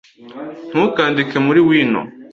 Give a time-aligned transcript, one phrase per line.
[0.71, 2.01] ntukandike muri wino